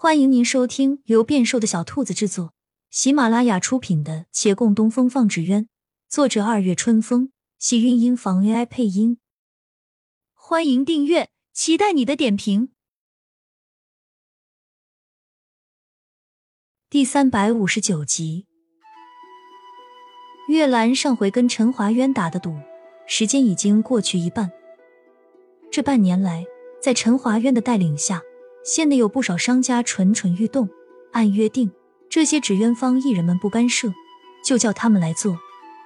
[0.00, 2.54] 欢迎您收听由变瘦的小兔子制作、
[2.88, 5.64] 喜马拉雅出品的《且共东风放纸鸢》，
[6.08, 9.18] 作者二月春风，喜韵音房 AI 配音。
[10.34, 12.68] 欢迎订阅，期待你的点评。
[16.88, 18.46] 第三百五十九集，
[20.46, 22.56] 月兰上回跟陈华渊打的赌，
[23.04, 24.52] 时间已经过去一半。
[25.72, 26.46] 这半年来，
[26.80, 28.22] 在陈华渊的带领下。
[28.64, 30.68] 县内有不少商家蠢蠢欲动，
[31.12, 31.70] 按约定，
[32.10, 33.92] 这些纸鸢坊艺人们不干涉，
[34.44, 35.38] 就叫他们来做。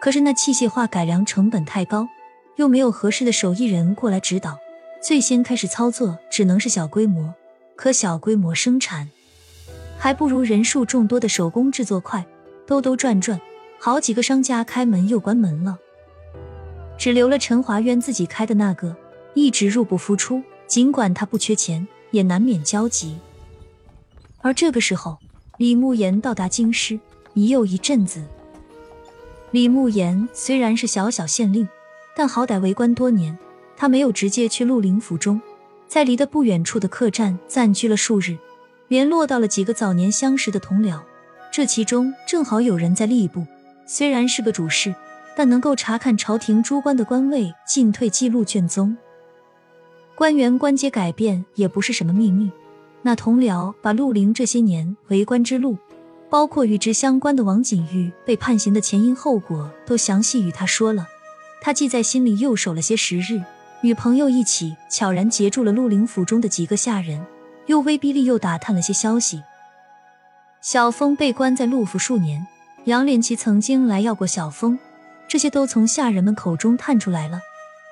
[0.00, 2.08] 可是那器械化改良成本太高，
[2.56, 4.58] 又没有合适的手艺人过来指导，
[5.02, 7.32] 最先开始操作只能是小规模。
[7.76, 9.08] 可小规模生产
[9.98, 12.26] 还不如人数众多的手工制作快，
[12.66, 13.40] 兜兜转转，
[13.78, 15.78] 好几个商家开门又关门了，
[16.98, 18.96] 只留了陈华渊自己开的那个，
[19.34, 20.42] 一直入不敷出。
[20.66, 21.86] 尽管他不缺钱。
[22.14, 23.18] 也难免焦急，
[24.40, 25.18] 而这个时候，
[25.58, 27.00] 李慕言到达京师
[27.32, 28.22] 已有一阵子。
[29.50, 31.68] 李慕言虽然是小小县令，
[32.14, 33.36] 但好歹为官多年，
[33.76, 35.42] 他没有直接去陆林府中，
[35.88, 38.38] 在离得不远处的客栈暂居了数日，
[38.86, 41.00] 联络到了几个早年相识的同僚。
[41.50, 43.44] 这其中正好有人在吏部，
[43.86, 44.94] 虽然是个主事，
[45.36, 48.96] 但能够查看朝廷诸官的官位进退记录卷宗。
[50.16, 52.50] 官员官阶改变也不是什么秘密。
[53.02, 55.76] 那同僚把陆凌这些年为官之路，
[56.30, 61.06] 包括与之相关的王景玉被判刑的前因后果，都详细与他说了。
[61.60, 63.42] 他记在心里，又守了些时日，
[63.82, 67.26] 与朋友一起悄然截住了陆凌府中的几个下人，
[67.66, 69.42] 又威逼利诱打探了些消息。
[70.62, 72.46] 小峰被关在陆府数年，
[72.84, 74.78] 杨连奇曾经来要过小峰，
[75.28, 77.40] 这些都从下人们口中探出来了。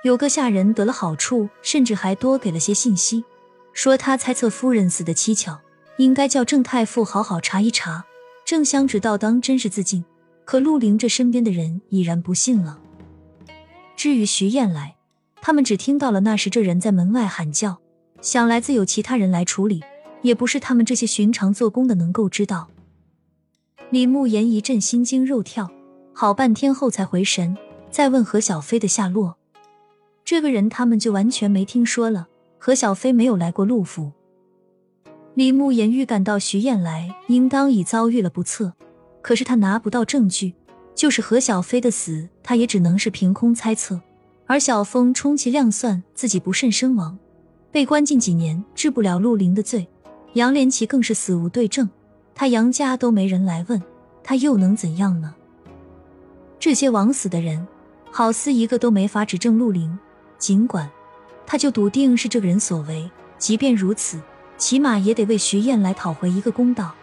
[0.03, 3.25] 有个下人得了好处，甚至还多给了些信息，
[3.73, 5.61] 说他猜测夫人死的蹊跷，
[5.97, 8.05] 应该叫郑太傅好好查一查。
[8.45, 10.05] 郑香芷倒当真是自尽，
[10.45, 12.81] 可陆凌这身边的人已然不信了。
[13.97, 14.97] 至于徐燕来，
[15.41, 17.79] 他们只听到了那时这人在门外喊叫，
[18.21, 19.85] 想来自有其他人来处理，
[20.23, 22.69] 也不是他们这些寻常做工的能够知道。
[23.91, 25.71] 李慕言一阵心惊肉跳，
[26.13, 27.57] 好半天后才回神，
[27.89, 29.37] 再问何小飞的下落。
[30.25, 32.29] 这个人他们就完全没听说了。
[32.59, 34.13] 何小飞没有来过陆府。
[35.35, 38.73] 李慕言预感到徐燕来应当已遭遇了不测，
[39.21, 40.55] 可是他拿不到证据，
[40.95, 44.01] 就是何小飞的死，他也只能是凭空猜测。
[44.47, 47.19] 而小峰充其量算自己不慎身亡，
[47.71, 49.89] 被关进几年，治不了陆林的罪。
[50.35, 51.89] 杨连奇更是死无对证，
[52.35, 53.83] 他杨家都没人来问，
[54.23, 55.35] 他又能怎样呢？
[56.61, 57.67] 这些枉死的人，
[58.11, 59.99] 好似一个都没法指证陆林。
[60.43, 60.91] 尽管，
[61.47, 63.09] 他就笃定是这个人所为。
[63.39, 64.21] 即便如此，
[64.59, 66.95] 起码也得为徐燕来讨回一个公道。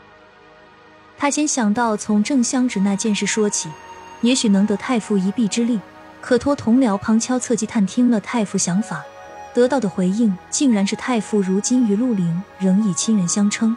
[1.17, 3.69] 他先想到从郑香芷那件事说起，
[4.19, 5.79] 也许能得太傅一臂之力，
[6.19, 9.01] 可托同僚旁敲侧击探听了太傅想法，
[9.53, 13.73] 得到的回应竟然是太傅如今与陆凌仍以亲人相称。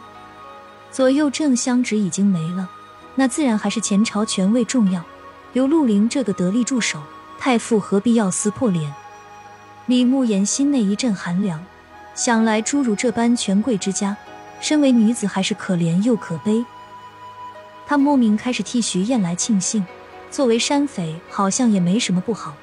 [0.91, 2.69] 左右郑香芷已经没了，
[3.15, 5.01] 那自然还是前朝权位重要，
[5.53, 7.01] 留陆凌这个得力助手，
[7.39, 8.93] 太傅何必要撕破脸？
[9.85, 11.61] 李慕言心内一阵寒凉，
[12.15, 14.15] 想来诸如这般权贵之家，
[14.61, 16.65] 身为女子还是可怜又可悲。
[17.85, 19.85] 他莫名开始替徐燕来庆幸，
[20.31, 22.55] 作为山匪好像也没什么不好，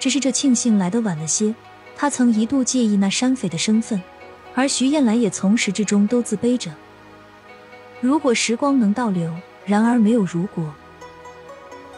[0.00, 1.54] 只是这庆幸来得晚了些。
[1.96, 4.02] 他曾一度介意那山匪的身份，
[4.56, 6.72] 而徐燕来也从始至终都自卑着。
[8.00, 9.32] 如果时光能倒流，
[9.64, 10.74] 然而没有如果，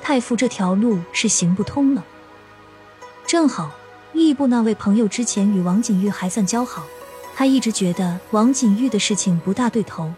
[0.02, 2.04] 太傅这条路是行不通了。
[3.26, 3.70] 正好。
[4.18, 6.84] 吏部那位朋友之前与王景玉还算交好，
[7.36, 10.12] 他一直觉得王景玉的事情不大对头，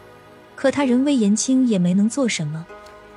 [0.56, 2.66] 可他人微言轻，也没能做什么。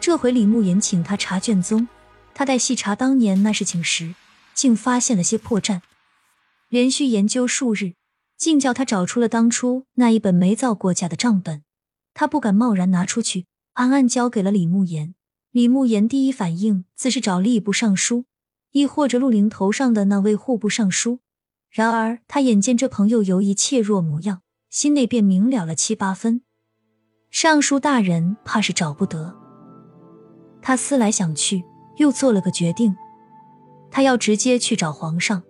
[0.01, 1.87] 这回李慕言请他查卷宗，
[2.33, 4.13] 他在细查当年那事情时，
[4.53, 5.79] 竟发现了些破绽。
[6.67, 7.93] 连续研究数日，
[8.37, 11.63] 竟叫他找出了当初那一本没造过假的账本。
[12.13, 15.15] 他不敢贸然拿出去，暗暗交给了李慕言。
[15.51, 18.25] 李慕言第一反应自是找吏部尚书。
[18.73, 21.19] 亦或者陆凌头上的那位户部尚书，
[21.69, 24.41] 然而他眼见这朋友犹疑怯弱模样，
[24.71, 26.41] 心内便明了了七八分。
[27.29, 29.35] 尚书大人怕是找不得。
[30.59, 31.63] 他思来想去，
[31.97, 32.95] 又做了个决定，
[33.91, 35.43] 他要直接去找皇上。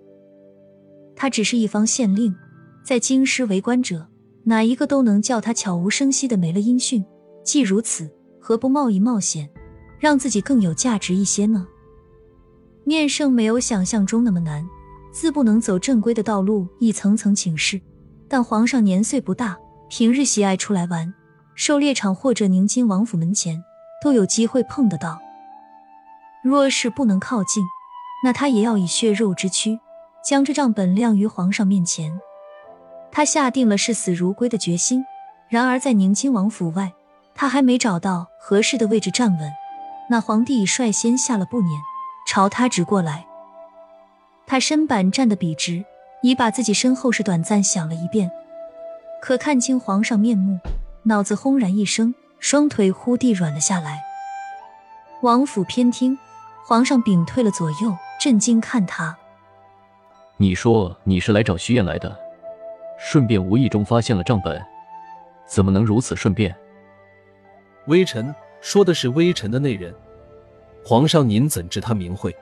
[1.16, 2.36] 他只是一方县令，
[2.84, 4.10] 在京师为官者，
[4.44, 7.06] 哪一个都能叫他悄无声息的没了音讯。
[7.46, 8.12] 既如此，
[8.42, 9.50] 何不冒一冒险，
[9.98, 11.66] 让自己更有价值一些呢？
[12.86, 14.68] 面圣没有想象中那么难，
[15.12, 17.80] 自不能走正规的道路，一层层请示。
[18.28, 19.58] 但皇上年岁不大，
[19.90, 21.14] 平日喜爱出来玩，
[21.56, 23.64] 狩猎场或者宁亲王府门前
[24.02, 25.20] 都有机会碰得到。
[26.44, 27.64] 若是不能靠近，
[28.24, 29.80] 那他也要以血肉之躯
[30.26, 32.20] 将这账本亮于皇上面前。
[33.12, 35.06] 他下定了视死如归的决心。
[35.48, 36.92] 然而在宁亲王府外，
[37.36, 39.52] 他还没找到合适的位置站稳，
[40.10, 41.68] 那皇帝已率先下了不辇，
[42.34, 43.28] 朝他直过来。
[44.48, 45.86] 他身板站得笔直，
[46.24, 48.32] 已把自己身后事短暂想了一遍，
[49.22, 50.58] 可看清皇上面目，
[51.04, 54.02] 脑子轰然一声，双腿忽地软了下来。
[55.22, 56.18] 王府偏厅，
[56.66, 59.16] 皇上屏退了左右，震惊看他
[60.38, 62.18] ：“你说你是来找徐燕来的，
[62.98, 64.60] 顺便无意中发现了账本，
[65.46, 66.56] 怎么能如此顺便？”
[67.86, 69.94] 微臣说的是微臣的内人，
[70.84, 72.36] 皇上您怎知他名讳？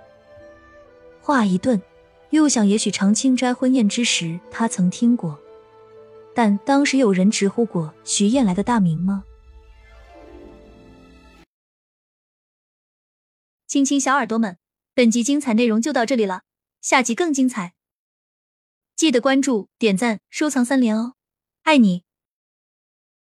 [1.22, 1.82] 话一顿。
[2.32, 5.38] 又想，也许长清斋婚宴之时，他曾听过，
[6.34, 9.26] 但当时有人直呼过徐燕来的大名吗？
[13.68, 14.58] 亲亲小耳朵们，
[14.94, 16.44] 本集精彩内容就到这里了，
[16.80, 17.74] 下集更精彩，
[18.96, 21.16] 记得关注、点赞、收藏三连哦，
[21.64, 22.06] 爱你！